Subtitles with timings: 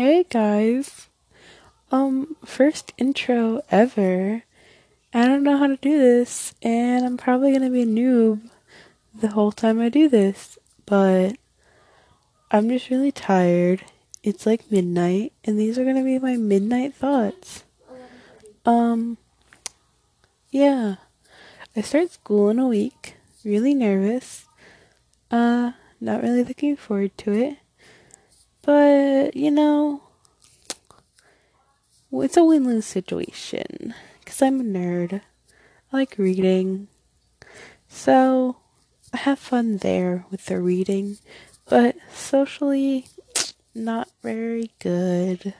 [0.00, 1.10] Hey guys.
[1.92, 4.44] Um, first intro ever.
[5.12, 8.48] I don't know how to do this, and I'm probably gonna be a noob
[9.14, 11.36] the whole time I do this, but
[12.50, 13.84] I'm just really tired.
[14.22, 17.64] It's like midnight, and these are gonna be my midnight thoughts.
[18.64, 19.18] Um,
[20.50, 20.94] yeah.
[21.76, 23.16] I start school in a week.
[23.44, 24.46] Really nervous.
[25.30, 27.58] Uh, not really looking forward to it.
[28.62, 30.02] But, you know,
[32.12, 33.94] it's a win lose situation.
[34.20, 35.22] Because I'm a nerd.
[35.92, 36.88] I like reading.
[37.88, 38.56] So,
[39.12, 41.18] I have fun there with the reading.
[41.68, 43.06] But socially,
[43.74, 45.54] not very good.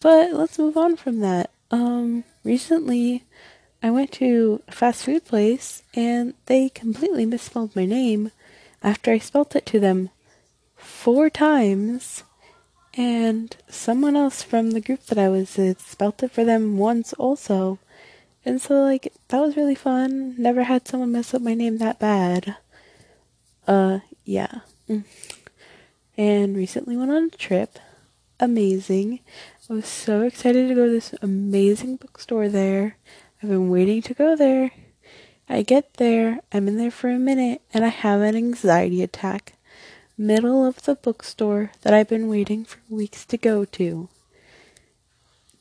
[0.00, 1.50] But let's move on from that.
[1.70, 3.24] Um, recently,
[3.82, 8.32] I went to a fast food place and they completely misspelled my name
[8.82, 10.10] after I spelt it to them
[10.78, 12.24] four times.
[12.94, 17.12] And someone else from the group that I was with spelt it for them once
[17.12, 17.78] also.
[18.44, 20.34] And so, like, that was really fun.
[20.38, 22.56] Never had someone mess up my name that bad.
[23.66, 24.60] Uh, yeah.
[24.88, 25.04] Mm.
[26.16, 27.78] And recently went on a trip.
[28.40, 29.20] Amazing.
[29.70, 32.96] I was so excited to go to this amazing bookstore there.
[33.42, 34.70] I've been waiting to go there.
[35.46, 39.54] I get there, I'm in there for a minute, and I have an anxiety attack.
[40.20, 44.08] Middle of the bookstore that I've been waiting for weeks to go to.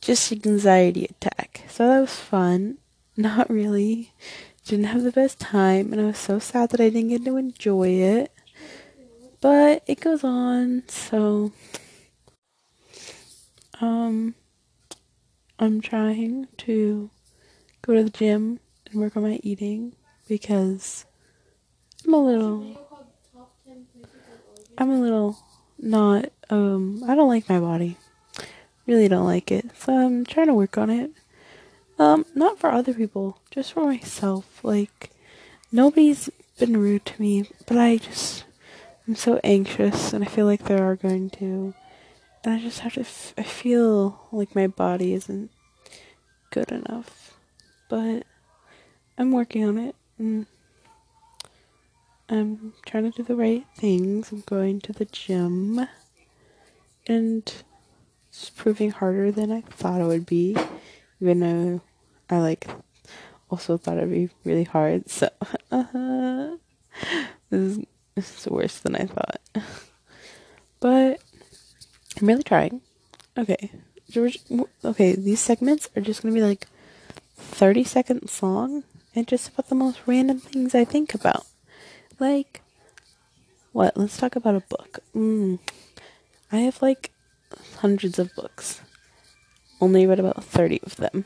[0.02, 1.62] Just anxiety attack.
[1.70, 2.80] So that was fun.
[3.16, 4.14] Not really.
[4.66, 7.38] Didn't have the best time, and I was so sad that I didn't get to
[7.38, 8.32] enjoy it.
[9.42, 11.52] But it goes on, so
[13.80, 14.34] um
[15.60, 17.12] I'm trying to
[17.84, 19.94] go to the gym and work on my eating
[20.28, 21.06] because
[22.06, 22.88] I'm a little
[24.78, 25.38] I'm a little
[25.80, 27.98] not um I don't like my body.
[28.86, 29.72] Really don't like it.
[29.78, 31.12] So I'm trying to work on it.
[32.00, 34.60] Um not for other people, just for myself.
[34.64, 35.12] Like
[35.72, 36.30] nobody's
[36.60, 38.46] been rude to me, but I just
[39.08, 41.74] I'm so anxious and I feel like they are going to
[42.44, 45.52] and I just have to f- I feel like my body isn't
[46.52, 47.28] good enough
[47.90, 48.24] but
[49.18, 49.96] I'm working on it.
[50.20, 50.46] And
[52.30, 54.32] I'm trying to do the right things.
[54.32, 55.88] I'm going to the gym,
[57.08, 57.54] and
[58.30, 60.58] it's proving harder than I thought it would be,
[61.22, 61.82] even though
[62.30, 62.68] I like
[63.50, 65.10] also thought it'd be really hard.
[65.10, 65.30] So
[65.72, 65.86] uh,
[67.50, 67.80] this, is,
[68.16, 69.42] this is worse than I thought,
[70.82, 71.22] but
[72.20, 72.82] I'm really trying.
[73.38, 73.72] Okay,
[74.10, 74.40] George.
[74.84, 76.68] Okay, these segments are just gonna be like
[77.38, 78.84] 30 seconds long
[79.16, 81.46] and just about the most random things I think about.
[82.20, 82.62] Like,
[83.74, 83.96] what?
[83.96, 85.00] Let's talk about a book.
[85.16, 85.60] Mm.
[86.52, 87.12] I have like
[87.78, 88.82] hundreds of books,
[89.80, 91.26] only read about 30 of them.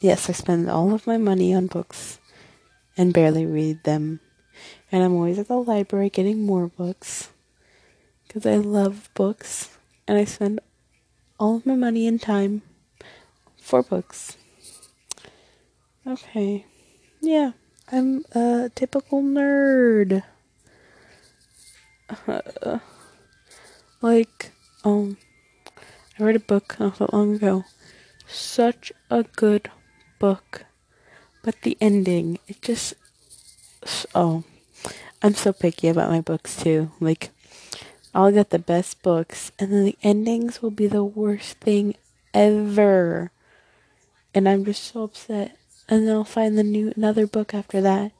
[0.00, 2.18] Yes, I spend all of my money on books
[2.96, 4.20] and barely read them.
[4.90, 7.30] And I'm always at the library getting more books
[8.26, 9.76] because I love books
[10.06, 10.60] and I spend
[11.38, 12.62] all of my money and time
[13.60, 14.36] for books.
[16.06, 16.66] Okay.
[17.20, 17.52] Yeah,
[17.94, 20.22] I'm a typical nerd.
[24.00, 25.18] Like, um,
[26.18, 27.64] I read a book not that long ago.
[28.26, 29.70] Such a good
[30.18, 30.64] book.
[31.44, 32.94] But the ending, it just.
[34.14, 34.44] Oh.
[35.22, 36.90] I'm so picky about my books too.
[36.98, 37.28] Like,
[38.14, 41.94] I'll get the best books, and then the endings will be the worst thing
[42.32, 43.30] ever.
[44.34, 45.58] And I'm just so upset
[45.92, 48.12] and then I'll find the new another book after that,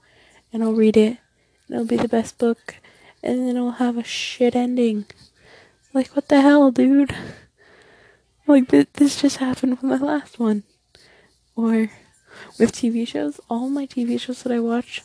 [0.52, 1.16] and I'll read it,
[1.66, 2.74] and it'll be the best book,
[3.22, 5.06] and then it'll have a shit ending.
[5.94, 7.16] Like what the hell, dude?
[8.46, 10.64] Like this just happened with my last one,
[11.56, 11.90] or
[12.58, 13.40] with TV shows.
[13.48, 15.00] All my TV shows that I watch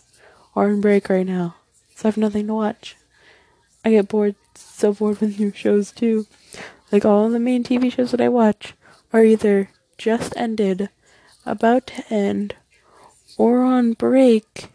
[0.53, 1.55] are in break right now,
[1.95, 2.97] so I have nothing to watch.
[3.85, 6.27] I get bored, so bored with new shows too.
[6.91, 8.73] Like all the main TV shows that I watch
[9.13, 10.89] are either just ended
[11.47, 12.55] about to end
[13.37, 14.69] or on break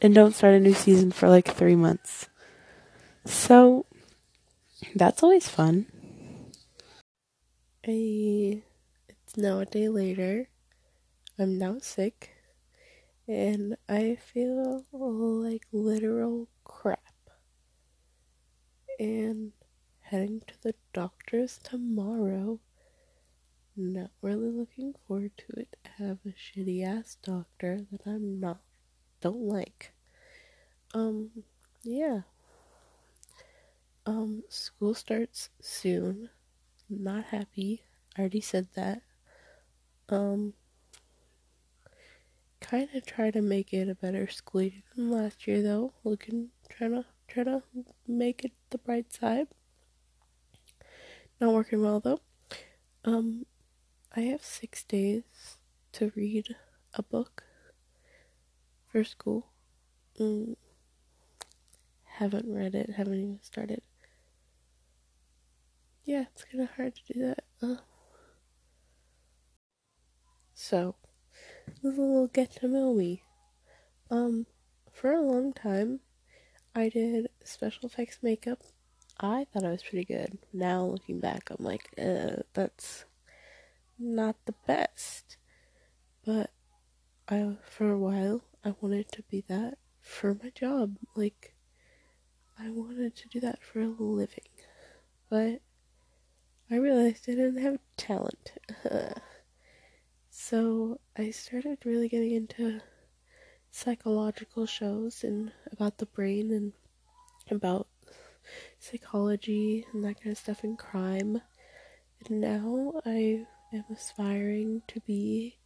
[0.00, 2.28] and don't start a new season for like three months.
[3.24, 3.86] So
[4.94, 5.86] that's always fun.
[7.86, 8.62] I,
[9.08, 10.48] it's now a day later.
[11.38, 12.30] I'm now sick
[13.28, 16.98] and I feel like literal crap.
[18.98, 19.52] And
[20.00, 22.60] heading to the doctor's tomorrow
[23.76, 25.81] not really looking forward to it.
[25.98, 28.60] Have a shitty ass doctor that I'm not
[29.20, 29.92] don't like.
[30.94, 31.30] Um
[31.84, 32.22] yeah.
[34.06, 36.30] Um school starts soon.
[36.88, 37.82] not happy.
[38.16, 39.02] I already said that.
[40.08, 40.52] Um,
[42.60, 45.92] kind of try to make it a better school year than last year, though.
[46.04, 47.62] Looking, trying to try to
[48.06, 49.48] make it the bright side.
[51.40, 52.20] Not working well though.
[53.04, 53.46] Um,
[54.14, 55.56] I have six days
[55.92, 56.56] to read
[56.94, 57.44] a book
[58.90, 59.46] for school.
[60.20, 60.56] Mm,
[62.04, 62.90] haven't read it.
[62.90, 63.82] Haven't even started.
[66.04, 67.44] Yeah, it's kind of hard to do that.
[67.62, 67.76] Uh,
[70.54, 70.96] so,
[71.82, 73.22] this is a little get to know me.
[74.10, 74.46] Um,
[74.92, 76.00] for a long time,
[76.74, 78.62] I did special effects makeup.
[79.20, 80.38] I thought I was pretty good.
[80.52, 83.04] Now looking back, I'm like, uh, that's
[83.98, 85.36] not the best.
[86.24, 86.50] But
[87.28, 90.96] I, for a while, I wanted to be that for my job.
[91.16, 91.54] Like,
[92.58, 94.50] I wanted to do that for a living.
[95.28, 95.62] But
[96.70, 98.52] I realized I didn't have talent.
[100.30, 102.80] so I started really getting into
[103.70, 106.72] psychological shows and about the brain and
[107.50, 107.88] about
[108.78, 111.40] psychology and that kind of stuff and crime.
[112.26, 115.56] And now I am aspiring to be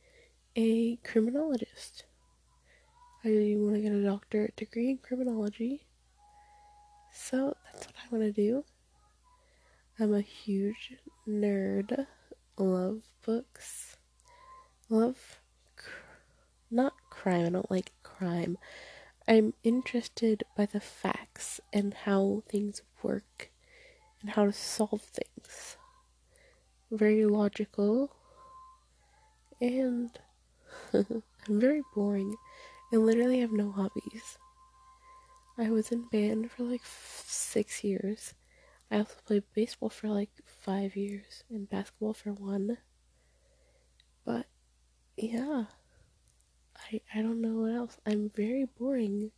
[0.57, 2.05] a criminologist.
[3.23, 5.87] I want to get a doctorate degree in criminology.
[7.13, 8.65] So that's what I want to do.
[9.99, 10.95] I'm a huge
[11.29, 12.07] nerd.
[12.57, 13.97] Love books.
[14.89, 15.41] Love
[15.77, 15.91] cr-
[16.71, 17.47] not crime.
[17.47, 18.57] I don't like crime.
[19.29, 23.51] I'm interested by the facts and how things work
[24.23, 25.77] and how to solve things.
[26.91, 28.13] Very logical
[29.61, 30.19] and
[30.95, 32.37] I'm very boring.
[32.93, 34.39] and literally have no hobbies.
[35.59, 38.33] I was in band for like f- six years.
[38.91, 42.79] I also played baseball for like five years and basketball for one.
[44.27, 44.47] But
[45.17, 45.67] yeah,
[46.75, 47.99] I I don't know what else.
[48.07, 49.31] I'm very boring.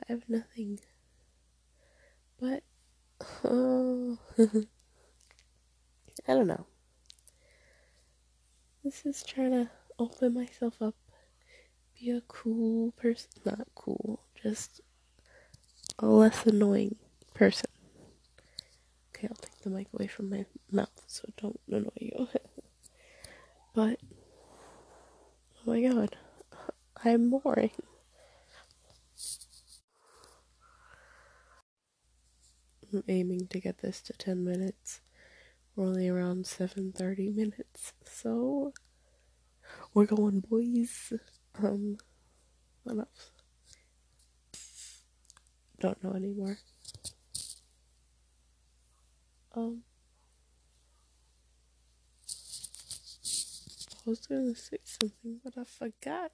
[0.00, 0.80] I have nothing.
[2.40, 2.62] But
[3.44, 4.18] oh,
[6.28, 6.66] I don't know.
[8.82, 10.94] This is trying to open myself up,
[11.98, 13.30] be a cool person.
[13.44, 14.80] Not cool, just
[15.98, 16.96] a less annoying
[17.34, 17.70] person.
[19.10, 22.28] Okay, I'll take the mic away from my mouth so don't annoy you.
[23.74, 23.98] but
[25.66, 26.16] oh my god,
[27.04, 27.72] I'm boring.
[32.92, 35.00] I'm aiming to get this to 10 minutes.
[35.76, 37.92] We're only around 7:30 minutes.
[38.04, 38.72] So
[39.98, 41.12] we're going boys.
[41.60, 41.96] Um
[42.84, 43.32] what else?
[45.80, 46.58] Don't know anymore.
[49.56, 49.82] Um
[54.06, 56.30] I was gonna say something but I forgot.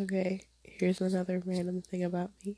[0.00, 2.56] Okay, here's another random thing about me.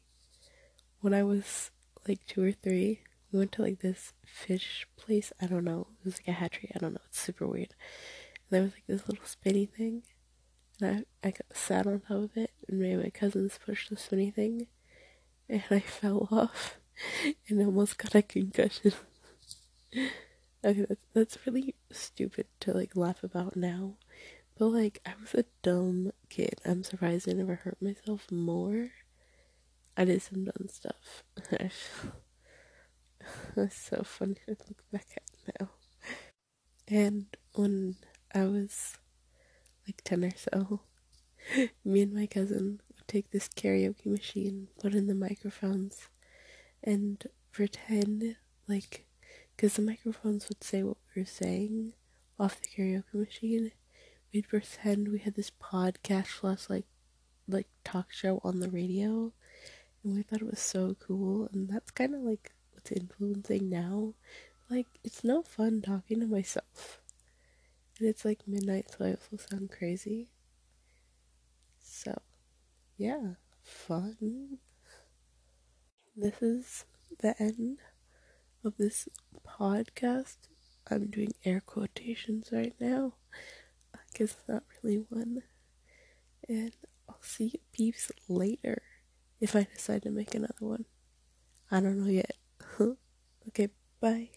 [1.02, 1.70] When I was
[2.08, 3.00] like two or three,
[3.30, 5.34] we went to like this fish place.
[5.38, 5.88] I don't know.
[6.00, 6.70] It was like a hatchery.
[6.74, 7.04] I don't know.
[7.08, 7.74] It's super weird.
[8.50, 10.02] There was like this little spinny thing.
[10.80, 13.90] And I, I got, sat on top of it, and me and my cousins pushed
[13.90, 14.66] the spinny thing.
[15.48, 16.78] And I fell off
[17.48, 18.92] and almost got a concussion.
[20.64, 23.94] okay, that's, that's really stupid to like laugh about now.
[24.58, 26.60] But like, I was a dumb kid.
[26.64, 28.88] I'm surprised I never hurt myself more.
[29.96, 31.24] I did some dumb stuff.
[33.56, 35.70] That's so funny to look back at now.
[36.88, 37.96] And when
[38.34, 38.98] I was
[39.86, 40.80] like 10 or so,
[41.84, 46.08] me and my cousin would take this karaoke machine, put in the microphones,
[46.82, 48.36] and pretend
[48.68, 49.06] like,
[49.54, 51.92] because the microphones would say what we were saying
[52.38, 53.72] off the karaoke machine,
[54.32, 56.86] we'd pretend we had this podcast slash like,
[57.48, 59.32] like talk show on the radio,
[60.02, 64.14] and we thought it was so cool, and that's kind of like what's influencing now.
[64.68, 67.00] Like, it's no fun talking to myself.
[67.98, 70.30] And it's like midnight, so I also sound crazy.
[71.80, 72.20] So,
[72.98, 74.58] yeah, fun.
[76.16, 76.84] This is
[77.20, 77.78] the end
[78.64, 79.08] of this
[79.46, 80.38] podcast.
[80.90, 83.14] I'm doing air quotations right now.
[83.94, 85.42] I guess not really one.
[86.48, 86.72] And
[87.08, 88.82] I'll see you peeps later
[89.40, 90.84] if I decide to make another one.
[91.70, 92.36] I don't know yet.
[93.48, 94.30] okay, bye.